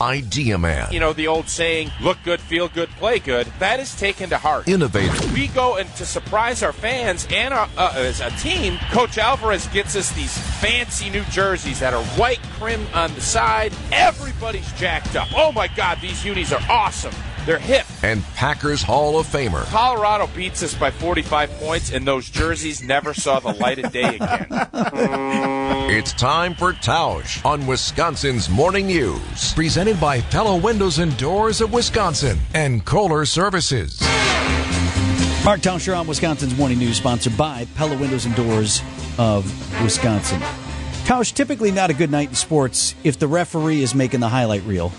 [0.00, 0.92] Idea Man.
[0.92, 4.38] You know, the old saying, look good, feel good, play good, that is taken to
[4.38, 4.68] heart.
[4.68, 5.32] Innovative.
[5.32, 9.66] We go and to surprise our fans and our, uh, as a team, Coach Alvarez
[9.68, 13.72] gets us these fancy new jerseys that are white trim on the side.
[13.92, 15.28] Everybody's jacked up.
[15.34, 17.14] Oh my God, these unis are awesome.
[17.46, 17.86] They're hip.
[18.02, 19.64] And Packers Hall of Famer.
[19.66, 24.16] Colorado beats us by 45 points, and those jerseys never saw the light of day
[24.16, 24.46] again.
[25.88, 29.54] It's time for Tausch on Wisconsin's Morning News.
[29.54, 34.00] Presented by Pella Windows and Doors of Wisconsin and Kohler Services.
[35.44, 38.82] Mark Tauscher on Wisconsin's Morning News, sponsored by Pella Windows and Doors
[39.16, 39.44] of
[39.82, 40.40] Wisconsin.
[41.04, 44.64] Tausch, typically not a good night in sports if the referee is making the highlight
[44.64, 44.90] reel.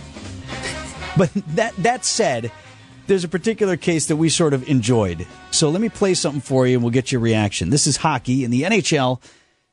[1.17, 2.51] But that that said,
[3.07, 5.25] there's a particular case that we sort of enjoyed.
[5.51, 7.69] So let me play something for you and we'll get your reaction.
[7.69, 9.21] This is hockey in the NHL,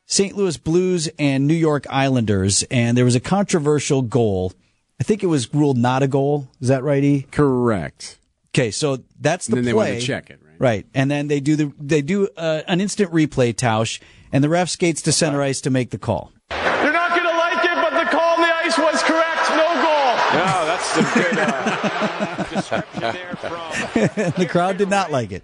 [0.06, 0.36] St.
[0.36, 4.52] Louis Blues and New York Islanders, and there was a controversial goal.
[5.00, 6.48] I think it was ruled not a goal.
[6.60, 7.26] Is that right, E?
[7.30, 8.18] Correct.
[8.54, 10.60] Okay, so that's the And then they want to check it, right?
[10.60, 14.00] Right, and then they do the they do uh, an instant replay, Tausch,
[14.32, 16.32] and the ref skates to center ice to make the call.
[16.52, 19.50] You're not going to like it, but the call on the ice was correct.
[19.50, 20.14] No goal.
[20.38, 24.32] No, that's some good uh, description there from.
[24.38, 25.42] the crowd did not like it.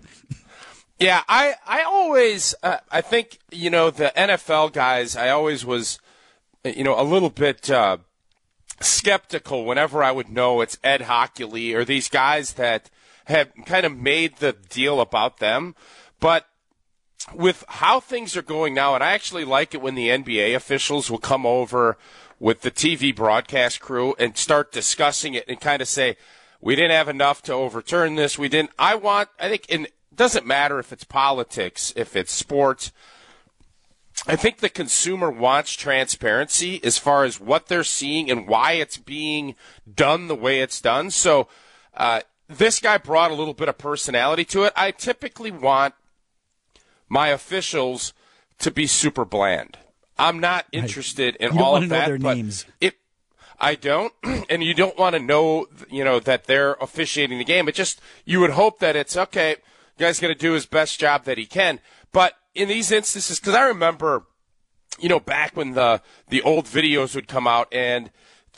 [0.99, 5.17] Yeah, I I always uh, I think you know the NFL guys.
[5.17, 5.99] I always was
[6.65, 7.99] you know a little bit uh,
[8.81, 12.91] skeptical whenever I would know it's Ed Hochuli or these guys that
[13.25, 15.75] have kind of made the deal about them,
[16.21, 16.47] but.
[17.35, 21.11] With how things are going now, and I actually like it when the NBA officials
[21.11, 21.99] will come over
[22.41, 26.17] with the TV broadcast crew and start discussing it and kind of say,
[26.61, 28.39] we didn't have enough to overturn this.
[28.39, 28.71] We didn't.
[28.79, 32.93] I want, I think, and it doesn't matter if it's politics, if it's sports.
[34.27, 38.99] I think the consumer wants transparency as far as what they're seeing and why it's
[38.99, 39.55] being
[39.93, 41.11] done the way it's done.
[41.11, 41.49] So,
[41.95, 44.73] uh, this guy brought a little bit of personality to it.
[44.77, 45.95] I typically want
[47.09, 48.13] my officials
[48.59, 49.79] to be super bland.
[50.21, 52.07] I'm not interested in all of that.
[52.07, 52.67] their but names.
[52.81, 52.97] It,
[53.59, 54.13] I don't,
[54.51, 57.69] and you don't want to know, you know, that they're officiating the game.
[57.69, 59.57] It just you would hope that it's okay.
[59.99, 61.81] Guy's going to do his best job that he can.
[62.13, 64.27] But in these instances, because I remember,
[64.99, 68.11] you know, back when the the old videos would come out and.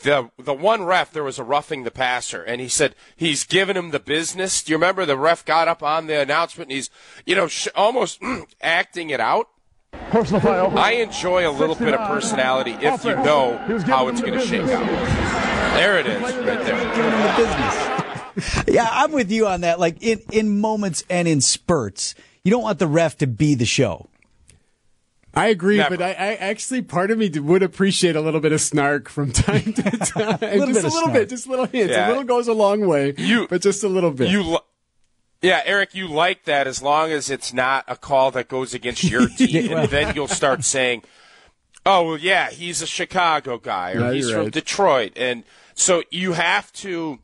[0.05, 3.77] The the one ref there was a roughing the passer and he said he's giving
[3.77, 4.63] him the business.
[4.63, 6.91] Do you remember the ref got up on the announcement and he's
[7.25, 8.19] you know sh- almost
[8.63, 9.49] acting it out?
[10.13, 10.79] Personal foul.
[10.79, 13.57] I enjoy a little bit of personality if you know
[13.87, 14.87] how it's going to shake out.
[15.75, 17.89] There it is, right there.
[18.67, 19.79] Yeah, I'm with you on that.
[19.79, 22.15] Like in in moments and in spurts,
[22.45, 24.09] you don't want the ref to be the show.
[25.35, 25.97] I agree, Never.
[25.99, 29.33] but I, I actually part of me would appreciate a little bit of snark from
[29.33, 30.39] time to time.
[30.41, 31.13] little just bit a little snark.
[31.13, 31.93] bit, just little hints.
[31.93, 32.07] Yeah.
[32.07, 33.13] A little goes a long way.
[33.19, 34.31] You- but just a little bit.
[34.31, 34.59] You, li-
[35.43, 39.05] yeah, Eric, you like that as long as it's not a call that goes against
[39.05, 41.03] your team, and then you'll start saying,
[41.85, 44.53] "Oh, well, yeah, he's a Chicago guy, or No, he's from right.
[44.53, 45.45] Detroit," and
[45.75, 47.19] so you have to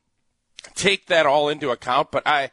[0.74, 2.10] take that all into account.
[2.10, 2.50] But I,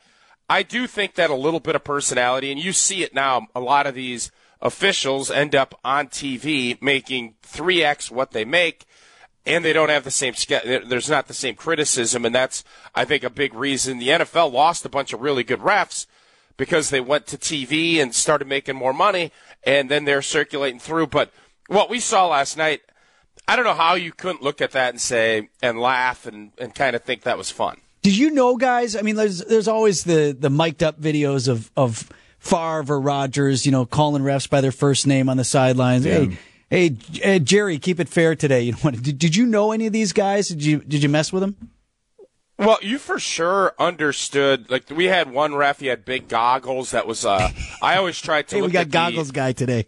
[0.47, 3.47] I do think that a little bit of personality, and you see it now.
[3.55, 8.85] A lot of these officials end up on TV making three x what they make
[9.45, 12.63] and they don't have the same ske- there's not the same criticism and that's
[12.93, 16.05] i think a big reason the nfl lost a bunch of really good refs
[16.57, 19.31] because they went to tv and started making more money
[19.63, 21.31] and then they're circulating through but
[21.67, 22.81] what we saw last night
[23.47, 26.73] i don't know how you couldn't look at that and say and laugh and, and
[26.75, 28.95] kind of think that was fun Did you know, guys?
[28.95, 32.07] I mean, there's there's always the the mic'd up videos of of
[32.37, 36.03] Favre or Rodgers, you know, calling refs by their first name on the sidelines.
[36.05, 36.37] Hey,
[36.75, 38.61] hey, uh, Jerry, keep it fair today.
[38.61, 40.47] You know, what- did, did you know any of these guys?
[40.49, 41.55] Did you did you mess with them?
[42.57, 44.69] Well, you for sure understood.
[44.69, 46.91] Like we had one ref, he had big goggles.
[46.91, 47.25] That was.
[47.25, 47.49] uh
[47.81, 49.87] I always tried to Hey, we got at the- goggles guy today.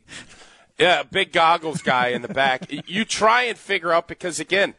[0.78, 2.68] Yeah, big goggles guy in the back.
[2.88, 4.76] you try and figure out because again,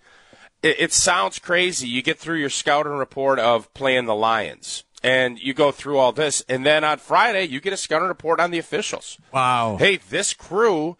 [0.63, 1.89] it, it sounds crazy.
[1.89, 6.13] You get through your scouting report of playing the Lions, and you go through all
[6.13, 9.19] this, and then on Friday you get a scouting report on the officials.
[9.33, 9.77] wow.
[9.77, 10.97] Hey, this crew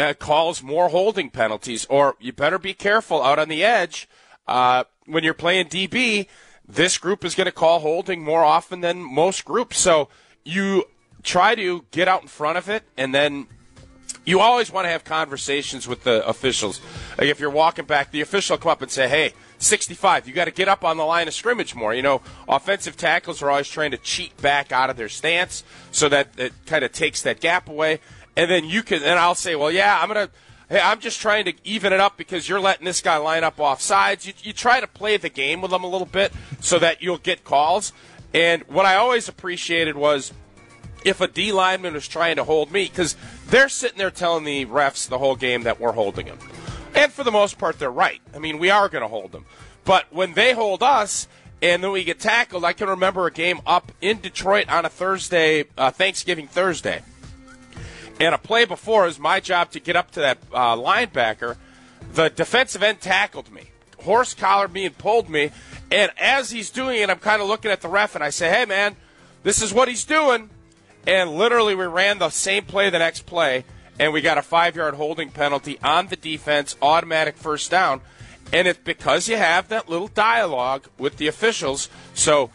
[0.00, 4.08] uh, calls more holding penalties, or you better be careful out on the edge
[4.48, 6.26] uh, when you're playing DB.
[6.66, 10.08] This group is going to call holding more often than most groups, so
[10.44, 10.84] you
[11.22, 13.46] try to get out in front of it, and then
[14.24, 16.80] you always want to have conversations with the officials.
[17.18, 20.34] Like if you're walking back, the official will come up and say, "Hey, 65, you
[20.34, 23.50] got to get up on the line of scrimmage more." You know, offensive tackles are
[23.50, 27.22] always trying to cheat back out of their stance so that it kind of takes
[27.22, 28.00] that gap away.
[28.40, 30.30] And then you can, and I'll say, "Well, yeah, I'm gonna."
[30.70, 33.60] hey, I'm just trying to even it up because you're letting this guy line up
[33.60, 34.26] off sides.
[34.26, 37.18] You, you try to play the game with them a little bit so that you'll
[37.18, 37.92] get calls.
[38.32, 40.32] And what I always appreciated was
[41.04, 43.16] if a D lineman was trying to hold me, because
[43.48, 46.38] they're sitting there telling the refs the whole game that we're holding him.
[46.94, 48.20] And for the most part, they're right.
[48.34, 49.44] I mean, we are going to hold them.
[49.84, 51.26] But when they hold us
[51.60, 54.88] and then we get tackled, I can remember a game up in Detroit on a
[54.88, 57.02] Thursday, uh, Thanksgiving Thursday.
[58.20, 61.56] And a play before is my job to get up to that uh, linebacker.
[62.12, 63.70] The defensive end tackled me,
[64.00, 65.50] horse collared me, and pulled me.
[65.90, 68.50] And as he's doing it, I'm kind of looking at the ref and I say,
[68.50, 68.94] hey, man,
[69.42, 70.50] this is what he's doing.
[71.06, 73.64] And literally, we ran the same play the next play,
[73.98, 78.02] and we got a five yard holding penalty on the defense, automatic first down.
[78.52, 81.88] And it's because you have that little dialogue with the officials.
[82.12, 82.50] So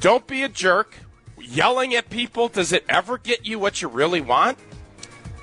[0.00, 0.96] don't be a jerk.
[1.38, 4.58] Yelling at people, does it ever get you what you really want?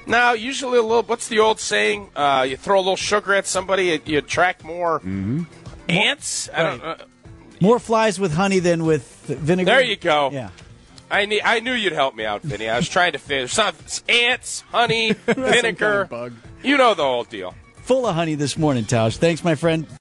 [0.07, 1.03] Now, usually a little.
[1.03, 2.09] What's the old saying?
[2.15, 5.01] Uh, you throw a little sugar at somebody, you, you attract more
[5.89, 6.49] ants.
[6.53, 6.97] I don't, uh,
[7.61, 9.71] More flies with honey than with vinegar.
[9.71, 10.29] There you go.
[10.31, 10.49] Yeah.
[11.09, 12.67] I need, I knew you'd help me out, Vinny.
[12.67, 13.53] I was trying to finish.
[13.53, 13.73] Some
[14.09, 16.05] ants, honey, vinegar.
[16.05, 16.33] bug.
[16.63, 17.53] You know the whole deal.
[17.83, 19.15] Full of honey this morning, Tausch.
[19.17, 19.87] Thanks, my friend.